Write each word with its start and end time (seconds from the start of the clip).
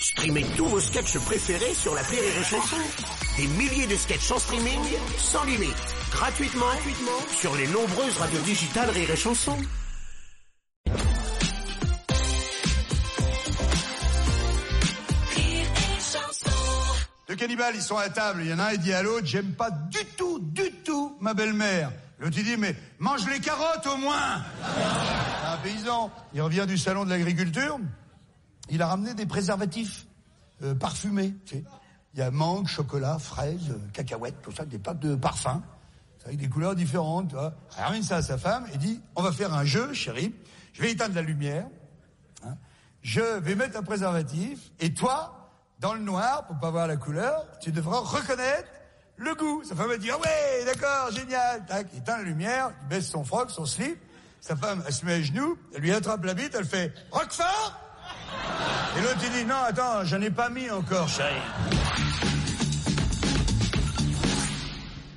Streamez 0.00 0.44
tous 0.56 0.66
vos 0.66 0.78
sketchs 0.78 1.18
préférés 1.18 1.74
sur 1.74 1.92
la 1.92 2.02
Rire 2.02 2.20
et 2.22 2.44
Chanson. 2.44 2.76
Des 3.36 3.46
milliers 3.48 3.86
de 3.88 3.96
sketchs 3.96 4.30
en 4.30 4.38
streaming, 4.38 4.78
sans 5.16 5.42
limite, 5.44 5.74
gratuitement, 6.12 6.66
gratuitement 6.66 7.18
sur 7.36 7.56
les 7.56 7.66
nombreuses 7.66 8.16
radios 8.18 8.40
digitales 8.42 8.90
Rire 8.90 9.10
et 9.10 9.16
Chanson. 9.16 9.56
Deux 17.28 17.34
cannibales, 17.34 17.74
ils 17.74 17.82
sont 17.82 17.96
à 17.96 18.08
table. 18.08 18.42
Il 18.44 18.50
y 18.50 18.54
en 18.54 18.60
a 18.60 18.66
un, 18.66 18.72
il 18.72 18.78
dit 18.78 18.92
à 18.92 19.02
l'autre, 19.02 19.26
j'aime 19.26 19.52
pas 19.52 19.70
du 19.70 20.04
tout, 20.16 20.38
du 20.38 20.70
tout 20.84 21.16
ma 21.20 21.34
belle-mère. 21.34 21.90
L'autre, 22.20 22.34
dit, 22.34 22.56
mais 22.56 22.74
mange 23.00 23.28
les 23.28 23.40
carottes 23.40 23.86
au 23.86 23.96
moins. 23.96 24.42
Un 25.44 25.56
paysan, 25.58 26.10
il 26.34 26.42
revient 26.42 26.66
du 26.66 26.76
salon 26.76 27.04
de 27.04 27.10
l'agriculture. 27.10 27.78
Il 28.70 28.82
a 28.82 28.88
ramené 28.88 29.14
des 29.14 29.26
préservatifs 29.26 30.06
euh, 30.62 30.74
parfumés. 30.74 31.34
Tu 31.44 31.56
sais. 31.56 31.64
Il 32.14 32.20
y 32.20 32.22
a 32.22 32.30
mangue, 32.30 32.66
chocolat, 32.66 33.18
fraise, 33.18 33.70
euh, 33.70 33.78
cacahuètes, 33.92 34.40
tout 34.42 34.52
ça, 34.52 34.64
des 34.64 34.78
pâtes 34.78 35.00
de 35.00 35.14
parfum. 35.14 35.62
Avec 36.24 36.38
des 36.38 36.48
couleurs 36.48 36.74
différentes. 36.74 37.28
Tu 37.28 37.36
vois. 37.36 37.54
Il 37.78 37.82
ramène 37.82 38.02
ça 38.02 38.16
à 38.16 38.22
sa 38.22 38.36
femme 38.36 38.66
et 38.74 38.76
dit, 38.76 39.00
on 39.16 39.22
va 39.22 39.32
faire 39.32 39.54
un 39.54 39.64
jeu, 39.64 39.94
chérie. 39.94 40.34
Je 40.74 40.82
vais 40.82 40.90
éteindre 40.90 41.14
la 41.14 41.22
lumière. 41.22 41.66
Hein. 42.44 42.56
Je 43.02 43.38
vais 43.38 43.54
mettre 43.54 43.78
un 43.78 43.82
préservatif. 43.82 44.72
Et 44.80 44.92
toi, 44.92 45.50
dans 45.80 45.94
le 45.94 46.00
noir, 46.00 46.46
pour 46.46 46.58
pas 46.58 46.70
voir 46.70 46.86
la 46.86 46.96
couleur, 46.96 47.46
tu 47.60 47.72
devras 47.72 48.00
reconnaître 48.00 48.68
le 49.16 49.34
goût. 49.34 49.62
Sa 49.64 49.74
femme 49.74 49.88
va 49.88 49.96
dire, 49.96 50.16
ah 50.18 50.20
ouais, 50.20 50.64
d'accord, 50.66 51.10
génial. 51.12 51.64
Tac, 51.66 51.86
éteint 51.94 52.18
la 52.18 52.24
lumière, 52.24 52.72
il 52.82 52.88
baisse 52.88 53.08
son 53.08 53.24
froc, 53.24 53.50
son 53.50 53.64
slip. 53.64 53.98
Sa 54.40 54.54
femme, 54.54 54.82
elle 54.86 54.92
se 54.92 55.04
met 55.04 55.14
à 55.14 55.22
genoux, 55.22 55.58
elle 55.74 55.82
lui 55.82 55.92
attrape 55.92 56.24
la 56.24 56.34
bite, 56.34 56.54
elle 56.54 56.64
fait, 56.64 56.94
Roquefort! 57.10 57.87
Et 58.96 59.00
l'autre, 59.00 59.18
il 59.24 59.30
dit, 59.30 59.44
non, 59.44 59.56
attends, 59.66 60.04
j'en 60.04 60.20
ai 60.20 60.30
pas 60.30 60.48
mis 60.50 60.68
encore, 60.70 61.08
chérie. 61.08 61.34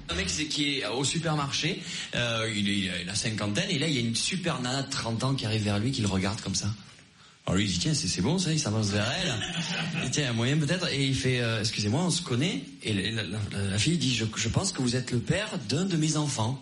Un 0.10 0.14
mec 0.16 0.30
c'est- 0.30 0.46
qui 0.48 0.80
est 0.80 0.86
au 0.88 1.04
supermarché, 1.04 1.82
euh, 2.16 2.52
il, 2.56 2.70
est, 2.70 2.78
il 2.80 2.90
a 2.90 3.04
la 3.06 3.16
cinquantaine, 3.16 3.70
et 3.70 3.80
là 3.80 3.88
il 3.88 3.94
y 3.94 3.98
a 3.98 4.02
une 4.02 4.16
super 4.16 4.62
nana 4.62 4.84
de 4.84 4.90
30 4.90 5.24
ans 5.24 5.34
qui 5.36 5.46
arrive 5.46 5.64
vers 5.64 5.80
lui, 5.80 5.92
qui 5.92 6.02
le 6.02 6.08
regarde 6.08 6.42
comme 6.42 6.54
ça. 6.56 6.68
Alors 7.48 7.56
lui 7.58 7.66
il 7.66 7.72
dit 7.72 7.80
tiens 7.80 7.94
c'est 7.94 8.08
c'est 8.10 8.22
bon 8.22 8.38
ça, 8.38 8.52
il 8.52 8.60
s'avance 8.60 8.88
vers 8.90 9.10
elle. 9.10 9.34
Il 9.96 10.02
dit, 10.02 10.12
tiens 10.12 10.30
un 10.30 10.34
moyen 10.34 10.58
peut-être, 10.58 10.90
et 10.92 11.04
il 11.06 11.16
fait 11.16 11.40
euh, 11.40 11.62
excusez-moi 11.62 12.04
on 12.04 12.10
se 12.12 12.22
connaît, 12.22 12.62
et 12.84 12.94
la, 12.94 13.24
la- 13.24 13.40
la- 13.52 13.64
la 13.70 13.78
fille 13.80 13.98
dit 13.98 14.14
je, 14.14 14.26
je 14.36 14.50
pense 14.50 14.74
que 14.74 14.82
vous 14.82 14.96
êtes 14.98 15.12
le 15.12 15.20
père 15.20 15.48
d'un 15.70 15.86
de 15.86 15.96
mes 15.96 16.18
enfants. 16.18 16.62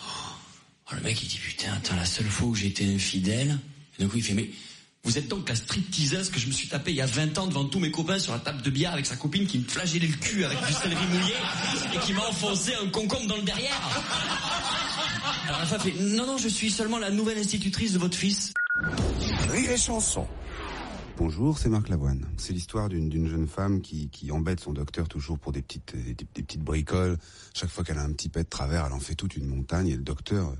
Oh, 0.00 0.94
le 0.94 1.00
mec 1.00 1.20
il 1.20 1.26
dit 1.28 1.38
putain 1.38 1.72
attends 1.74 1.96
la 1.96 2.04
seule 2.06 2.26
fois 2.28 2.46
où 2.48 2.54
j'ai 2.54 2.68
été 2.68 2.86
infidèle, 2.94 3.58
et 3.98 4.02
d'un 4.04 4.08
coup 4.08 4.18
il 4.18 4.22
fait 4.22 4.34
mais 4.34 4.48
vous 5.04 5.18
êtes 5.18 5.28
donc 5.28 5.48
la 5.48 5.54
stripteaseuse 5.54 6.30
que 6.30 6.40
je 6.40 6.46
me 6.46 6.52
suis 6.52 6.68
tapée 6.68 6.92
il 6.92 6.96
y 6.96 7.02
a 7.02 7.06
20 7.06 7.38
ans 7.38 7.46
devant 7.46 7.66
tous 7.66 7.78
mes 7.78 7.90
copains 7.90 8.18
sur 8.18 8.32
la 8.32 8.38
table 8.38 8.62
de 8.62 8.70
billard 8.70 8.94
avec 8.94 9.04
sa 9.04 9.16
copine 9.16 9.46
qui 9.46 9.58
me 9.58 9.64
flagellait 9.64 10.06
le 10.06 10.16
cul 10.16 10.44
avec 10.44 10.58
du 10.66 10.72
céleri 10.72 11.06
mouillé 11.06 11.34
et 11.94 11.98
qui 11.98 12.14
m'a 12.14 12.22
enfoncé 12.22 12.72
un 12.82 12.88
concombre 12.88 13.28
dans 13.28 13.36
le 13.36 13.42
derrière. 13.42 13.80
Alors 15.46 15.60
la 15.60 15.66
femme 15.66 15.80
fait 15.80 15.94
non 16.00 16.26
non 16.26 16.38
je 16.38 16.48
suis 16.48 16.70
seulement 16.70 16.98
la 16.98 17.10
nouvelle 17.10 17.38
institutrice 17.38 17.92
de 17.92 17.98
votre 17.98 18.16
fils. 18.16 18.54
Rire 19.50 19.70
et 19.70 19.76
Chanson. 19.76 20.26
Bonjour, 21.16 21.58
c'est 21.58 21.68
Marc 21.68 21.90
Lavoine. 21.90 22.26
C'est 22.38 22.54
l'histoire 22.54 22.88
d'une 22.88 23.08
d'une 23.08 23.28
jeune 23.28 23.46
femme 23.46 23.82
qui, 23.82 24.08
qui 24.08 24.32
embête 24.32 24.60
son 24.60 24.72
docteur 24.72 25.06
toujours 25.06 25.38
pour 25.38 25.52
des 25.52 25.62
petites 25.62 25.94
des, 25.94 26.14
des 26.14 26.42
petites 26.42 26.62
bricoles. 26.62 27.18
Chaque 27.52 27.70
fois 27.70 27.84
qu'elle 27.84 27.98
a 27.98 28.02
un 28.02 28.12
petit 28.12 28.30
pet 28.30 28.42
de 28.42 28.48
travers, 28.48 28.86
elle 28.86 28.92
en 28.92 29.00
fait 29.00 29.14
toute 29.14 29.36
une 29.36 29.46
montagne 29.46 29.88
et 29.88 29.96
le 29.96 30.02
docteur 30.02 30.48
euh, 30.48 30.56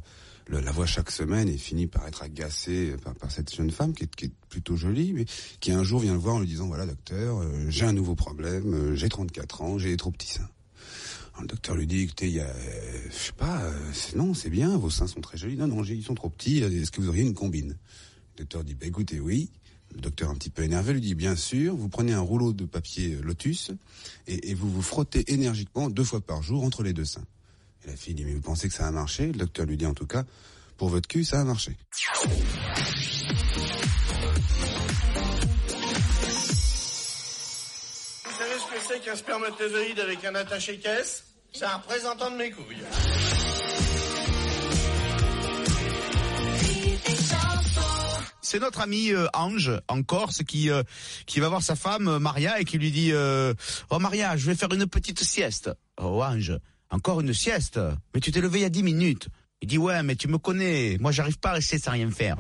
le- 0.47 0.61
la 0.61 0.71
voit 0.73 0.87
chaque 0.87 1.11
semaine 1.11 1.49
et 1.49 1.57
finit 1.57 1.87
par 1.87 2.07
être 2.07 2.23
agacé 2.23 2.95
par, 3.03 3.15
par 3.15 3.31
cette 3.31 3.55
jeune 3.55 3.71
femme 3.71 3.93
qui 3.95 4.05
est, 4.05 4.15
qui 4.15 4.27
est 4.27 4.33
plutôt 4.49 4.77
jolie, 4.77 5.13
mais 5.13 5.25
qui 5.61 5.73
un 5.73 5.83
jour 5.85 6.01
vient 6.01 6.13
le 6.13 6.19
voir 6.19 6.37
en 6.37 6.41
lui 6.41 6.47
disant 6.49 6.67
voilà 6.67 6.87
docteur, 6.87 7.41
euh, 7.41 7.67
j'ai 7.69 7.85
un 7.87 7.93
nouveau 7.93 8.15
problème, 8.15 8.75
euh, 8.75 8.95
j'ai 8.95 9.09
34 9.09 9.63
ans, 9.63 9.79
j'ai 9.79 9.91
des 9.91 9.97
trop 9.97 10.11
petits 10.11 10.29
seins. 10.29 10.49
Le 11.41 11.49
docteur 11.49 11.75
lui 11.75 11.87
dit 11.89 12.01
écoutez, 12.03 12.29
il 12.29 12.35
y 12.35 12.41
a, 12.41 12.47
euh, 12.49 13.09
je 13.11 13.17
sais 13.17 13.33
pas, 13.33 13.63
euh, 13.63 13.73
non 14.15 14.35
c'est 14.35 14.51
bien, 14.51 14.77
vos 14.77 14.91
seins 14.91 15.09
sont 15.09 15.21
très 15.21 15.37
jolis. 15.37 15.57
Non 15.57 15.67
non, 15.67 15.83
ils 15.83 16.05
sont 16.05 16.15
trop 16.15 16.31
petits. 16.31 16.59
Est-ce 16.59 16.91
que 16.93 17.01
vous 17.01 17.09
auriez 17.09 17.23
une 17.25 17.35
combine? 17.35 17.77
Le 18.37 18.45
docteur 18.45 18.63
dit 18.65 18.75
bah, 18.75 18.87
écoutez 18.87 19.19
oui. 19.21 19.51
Le 19.95 20.01
docteur 20.01 20.31
un 20.31 20.35
petit 20.35 20.51
peu 20.51 20.63
énervé 20.65 20.93
lui 20.93 21.01
dit 21.01 21.15
bien 21.15 21.37
sûr, 21.37 21.77
vous 21.77 21.89
prenez 21.89 22.13
un 22.13 22.21
rouleau 22.21 22.53
de 22.53 22.65
papier 22.65 23.15
euh, 23.15 23.21
Lotus 23.23 23.71
et, 24.27 24.51
et 24.51 24.55
vous 24.55 24.69
vous 24.71 24.83
frottez 24.83 25.33
énergiquement 25.33 25.89
deux 25.91 26.03
fois 26.05 26.21
par 26.21 26.43
jour 26.43 26.65
entre 26.65 26.83
les 26.83 26.93
deux 26.93 27.05
seins. 27.05 27.25
Et 27.85 27.89
la 27.91 27.97
fille 27.97 28.15
dit 28.15 28.25
mais 28.25 28.35
vous 28.35 28.41
pensez 28.41 28.69
que 28.69 28.75
ça 28.75 28.87
a 28.87 28.91
marché? 28.91 29.27
Le 29.27 29.33
docteur 29.33 29.67
lui 29.67 29.77
dit 29.77 29.87
en 29.87 29.95
tout 29.95 30.07
cas 30.07 30.25
pour 30.77 30.89
votre 30.89 31.09
cul 31.09 31.25
ça 31.25 31.41
a 31.41 31.45
marché. 31.45 31.77
Vous 38.25 38.39
savez 38.39 38.55
ce 38.59 38.75
que 38.75 38.81
c'est 38.89 39.01
qu'un 39.01 39.17
spermatozoïde 39.17 40.01
avec 40.01 40.25
un 40.25 40.35
attaché-caisse 40.35 41.25
C'est 41.53 41.65
un 41.65 41.77
représentant 41.77 42.31
de 42.31 42.37
mes 42.37 42.51
couilles. 42.51 42.85
C'est 48.41 48.59
notre 48.61 48.81
ami 48.81 49.11
euh, 49.11 49.27
Ange 49.35 49.73
en 49.89 50.03
Corse 50.03 50.43
qui 50.47 50.71
euh, 50.71 50.83
qui 51.27 51.41
va 51.41 51.49
voir 51.49 51.63
sa 51.63 51.75
femme 51.75 52.07
euh, 52.09 52.19
Maria 52.19 52.61
et 52.61 52.65
qui 52.65 52.79
lui 52.79 52.91
dit 52.93 53.11
euh, 53.13 53.53
"Oh 53.91 53.99
Maria, 53.99 54.37
je 54.37 54.47
vais 54.47 54.55
faire 54.55 54.73
une 54.73 54.87
petite 54.87 55.21
sieste." 55.25 55.71
"Oh 56.01 56.23
Ange, 56.23 56.53
encore 56.95 57.21
une 57.21 57.35
sieste 57.35 57.79
Mais 58.15 58.21
tu 58.21 58.31
t'es 58.33 58.41
levé 58.41 58.61
il 58.61 58.63
y 58.63 58.67
a 58.67 58.71
dix 58.71 58.83
minutes." 58.83 59.29
Il 59.61 59.69
dit 59.69 59.79
"Ouais, 59.79 60.03
mais 60.03 60.17
tu 60.17 60.29
me 60.29 60.39
connais, 60.39 60.97
moi 61.01 61.13
j'arrive 61.13 61.39
pas 61.39 61.51
à 61.51 61.55
rester 61.55 61.79
sans 61.79 61.93
rien 61.93 62.11
faire." 62.11 62.37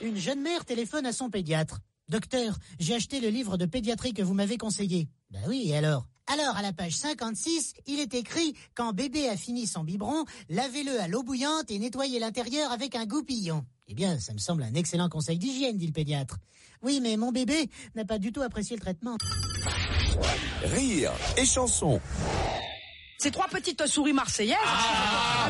Une 0.00 0.16
jeune 0.16 0.40
mère 0.40 0.64
téléphone 0.64 1.06
à 1.06 1.12
son 1.12 1.28
pédiatre. 1.30 1.80
Docteur, 2.08 2.58
j'ai 2.78 2.94
acheté 2.94 3.20
le 3.20 3.28
livre 3.28 3.56
de 3.56 3.66
pédiatrie 3.66 4.14
que 4.14 4.22
vous 4.22 4.34
m'avez 4.34 4.56
conseillé. 4.56 5.08
Ben 5.30 5.42
oui, 5.46 5.72
alors? 5.74 6.06
Alors, 6.26 6.56
à 6.56 6.62
la 6.62 6.72
page 6.72 6.96
56, 6.96 7.74
il 7.86 8.00
est 8.00 8.14
écrit 8.14 8.54
Quand 8.74 8.92
bébé 8.92 9.28
a 9.28 9.36
fini 9.36 9.66
son 9.66 9.84
biberon, 9.84 10.24
lavez-le 10.48 11.00
à 11.00 11.08
l'eau 11.08 11.22
bouillante 11.22 11.70
et 11.70 11.78
nettoyez 11.78 12.18
l'intérieur 12.18 12.72
avec 12.72 12.94
un 12.94 13.04
goupillon. 13.04 13.64
Eh 13.88 13.94
bien, 13.94 14.18
ça 14.18 14.32
me 14.32 14.38
semble 14.38 14.62
un 14.62 14.74
excellent 14.74 15.08
conseil 15.08 15.38
d'hygiène, 15.38 15.76
dit 15.76 15.86
le 15.86 15.92
pédiatre. 15.92 16.38
Oui, 16.82 17.00
mais 17.02 17.16
mon 17.16 17.32
bébé 17.32 17.68
n'a 17.94 18.04
pas 18.04 18.18
du 18.18 18.32
tout 18.32 18.42
apprécié 18.42 18.76
le 18.76 18.80
traitement. 18.80 19.16
Rire 20.64 21.12
et 21.36 21.44
Chanson. 21.44 22.00
Ces 23.20 23.30
trois 23.30 23.48
petites 23.48 23.86
souris 23.86 24.14
marseillaises. 24.14 24.56
Ah, 24.64 25.44
Ah, 25.44 25.48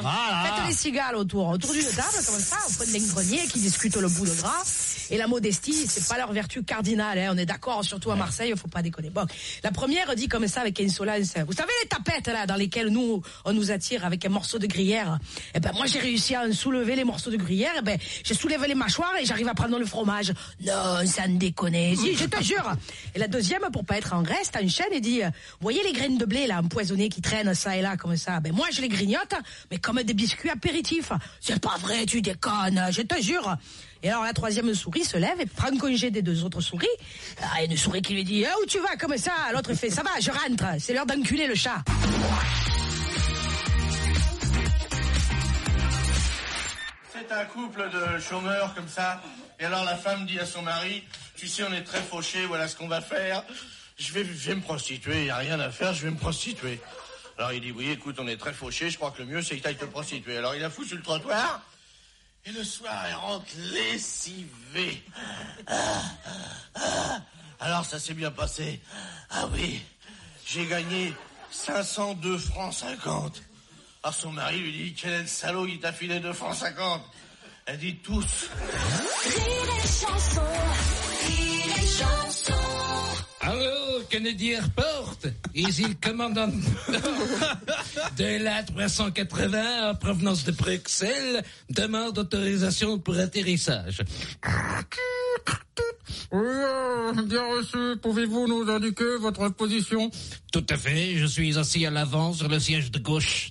voilà. 0.00 0.56
Faites 0.56 0.66
les 0.66 0.74
cigales 0.74 1.14
autour, 1.14 1.48
autour 1.48 1.72
d'une 1.72 1.84
table, 1.84 2.16
comme 2.26 2.40
ça, 2.40 2.56
au 2.66 2.70
fond 2.70 2.84
d'un 2.92 3.06
grenier, 3.06 3.46
qui 3.46 3.60
discutent 3.60 3.96
le 3.96 4.08
bout 4.08 4.26
de 4.26 4.32
gras. 4.32 4.64
Et 5.10 5.16
la 5.16 5.28
modestie, 5.28 5.86
c'est 5.86 6.08
pas 6.08 6.16
leur 6.18 6.32
vertu 6.32 6.64
cardinale, 6.64 7.18
hein. 7.18 7.30
On 7.32 7.38
est 7.38 7.46
d'accord, 7.46 7.84
surtout 7.84 8.10
à 8.10 8.16
Marseille, 8.16 8.52
faut 8.56 8.66
pas 8.68 8.82
déconner. 8.82 9.10
Bon. 9.10 9.26
La 9.62 9.70
première 9.70 10.16
dit 10.16 10.26
comme 10.26 10.48
ça, 10.48 10.62
avec 10.62 10.80
insolence. 10.80 11.34
Vous 11.46 11.52
savez 11.52 11.70
les 11.82 11.88
tapettes, 11.88 12.26
là, 12.26 12.46
dans 12.46 12.56
lesquelles 12.56 12.88
nous, 12.88 13.22
on 13.44 13.52
nous 13.52 13.70
attire 13.70 14.04
avec 14.04 14.24
un 14.24 14.30
morceau 14.30 14.58
de 14.58 14.66
gruyère? 14.66 15.18
Eh 15.54 15.60
ben, 15.60 15.72
moi, 15.74 15.86
j'ai 15.86 16.00
réussi 16.00 16.34
à 16.34 16.42
en 16.42 16.52
soulever 16.52 16.96
les 16.96 17.04
morceaux 17.04 17.30
de 17.30 17.36
gruyère. 17.36 17.72
Eh 17.78 17.82
ben, 17.82 17.96
j'ai 18.24 18.34
soulevé 18.34 18.66
les 18.66 18.74
mâchoires 18.74 19.14
et 19.20 19.24
j'arrive 19.24 19.46
à 19.48 19.54
prendre 19.54 19.78
le 19.78 19.86
fromage. 19.86 20.32
Non, 20.66 21.06
ça 21.06 21.28
ne 21.28 21.36
déconne. 21.38 21.74
Si, 21.96 22.16
je 22.16 22.24
te 22.24 22.42
jure. 22.42 22.72
Et 23.14 23.20
la 23.20 23.28
deuxième, 23.28 23.62
pour 23.72 23.84
pas 23.84 23.98
être 23.98 24.14
en 24.14 24.22
reste, 24.22 24.56
enchaîne 24.56 24.92
et 24.92 25.00
dit, 25.00 25.22
euh, 25.22 25.30
voyez 25.60 25.82
les 25.84 25.92
graines 25.92 26.18
de 26.18 26.24
blé, 26.24 26.46
là, 26.46 26.60
empoisonnées 26.60 27.03
qui 27.08 27.20
traînent 27.20 27.54
ça 27.54 27.76
et 27.76 27.82
là, 27.82 27.96
comme 27.96 28.16
ça. 28.16 28.40
Ben, 28.40 28.52
moi, 28.52 28.66
je 28.72 28.80
les 28.80 28.88
grignote, 28.88 29.34
mais 29.70 29.78
comme 29.78 30.02
des 30.02 30.14
biscuits 30.14 30.50
apéritifs. 30.50 31.12
C'est 31.40 31.60
pas 31.60 31.76
vrai, 31.78 32.06
tu 32.06 32.22
déconnes, 32.22 32.86
je 32.90 33.02
te 33.02 33.20
jure. 33.20 33.56
Et 34.02 34.10
alors, 34.10 34.24
la 34.24 34.32
troisième 34.32 34.74
souris 34.74 35.04
se 35.04 35.16
lève 35.16 35.40
et 35.40 35.46
prend 35.46 35.74
congé 35.78 36.10
des 36.10 36.22
deux 36.22 36.44
autres 36.44 36.60
souris. 36.60 36.86
Ah, 37.42 37.64
une 37.64 37.76
souris 37.76 38.02
qui 38.02 38.14
lui 38.14 38.24
dit, 38.24 38.44
Ah, 38.44 38.54
où 38.62 38.66
tu 38.66 38.78
vas, 38.80 38.96
comme 38.96 39.16
ça? 39.16 39.32
L'autre 39.52 39.72
fait, 39.74 39.90
ça 39.90 40.02
va, 40.02 40.10
je 40.20 40.30
rentre. 40.30 40.64
C'est 40.78 40.92
l'heure 40.92 41.06
d'enculer 41.06 41.46
le 41.46 41.54
chat. 41.54 41.82
C'est 47.12 47.32
un 47.32 47.44
couple 47.46 47.88
de 47.90 48.18
chômeurs 48.20 48.74
comme 48.74 48.88
ça. 48.88 49.22
Et 49.58 49.64
alors 49.64 49.84
la 49.84 49.96
femme 49.96 50.26
dit 50.26 50.38
à 50.38 50.46
son 50.46 50.62
mari, 50.62 51.04
tu 51.36 51.46
sais, 51.46 51.62
on 51.62 51.72
est 51.72 51.84
très 51.84 52.02
fauchés, 52.02 52.44
voilà 52.46 52.68
ce 52.68 52.76
qu'on 52.76 52.88
va 52.88 53.00
faire. 53.00 53.44
Je 53.96 54.12
vais, 54.12 54.24
je 54.24 54.48
vais 54.48 54.54
me 54.56 54.60
prostituer, 54.60 55.18
il 55.18 55.24
n'y 55.24 55.30
a 55.30 55.36
rien 55.36 55.60
à 55.60 55.70
faire, 55.70 55.94
je 55.94 56.04
vais 56.04 56.10
me 56.10 56.16
prostituer. 56.16 56.80
Alors 57.38 57.52
il 57.52 57.60
dit, 57.60 57.72
oui, 57.72 57.90
écoute, 57.90 58.16
on 58.18 58.26
est 58.26 58.36
très 58.36 58.52
fauchés, 58.52 58.90
je 58.90 58.96
crois 58.96 59.10
que 59.10 59.22
le 59.22 59.28
mieux 59.28 59.42
c'est 59.42 59.56
que 59.56 59.62
tu 59.62 59.68
ailles 59.68 59.76
te 59.76 59.84
prostituer. 59.84 60.36
Alors 60.36 60.54
il 60.54 60.60
la 60.60 60.70
fout 60.70 60.86
sur 60.86 60.96
le 60.96 61.02
trottoir. 61.02 61.62
Et 62.46 62.52
le 62.52 62.62
soir, 62.62 63.04
elle 63.08 63.14
rentre 63.14 63.46
lessivée. 63.72 65.02
Alors 67.58 67.84
ça 67.86 67.98
s'est 67.98 68.14
bien 68.14 68.30
passé. 68.30 68.80
Ah 69.30 69.46
oui, 69.52 69.80
j'ai 70.44 70.66
gagné 70.66 71.14
502 71.50 72.36
francs 72.36 72.74
50. 72.74 73.42
Alors 74.02 74.14
son 74.14 74.32
mari 74.32 74.58
lui 74.58 74.72
dit, 74.72 74.94
quel 74.94 75.12
est 75.12 75.20
le 75.22 75.26
salaud, 75.26 75.66
il 75.66 75.80
t'a 75.80 75.92
filé 75.92 76.20
2 76.20 76.32
francs 76.34 76.56
50. 76.56 77.02
Elle 77.66 77.78
dit 77.78 77.96
tous. 77.96 78.50
Kennedy 84.14 84.52
Airport, 84.52 85.18
ici 85.56 85.86
le 85.88 85.94
commandant 86.00 86.46
de 88.16 88.44
la 88.44 88.62
380 88.62 89.90
en 89.90 89.94
provenance 89.96 90.44
de 90.44 90.52
Bruxelles, 90.52 91.42
demande 91.68 92.16
autorisation 92.16 93.00
pour 93.00 93.18
atterrissage. 93.18 94.02
Oui, 96.30 97.24
bien 97.26 97.42
reçu. 97.56 97.96
Pouvez-vous 98.00 98.46
nous 98.46 98.70
indiquer 98.70 99.16
votre 99.20 99.48
position? 99.48 100.12
Tout 100.52 100.66
à 100.70 100.76
fait. 100.76 101.16
Je 101.16 101.26
suis 101.26 101.58
assis 101.58 101.84
à 101.84 101.90
l'avant 101.90 102.32
sur 102.32 102.48
le 102.48 102.60
siège 102.60 102.92
de 102.92 103.00
gauche. 103.00 103.50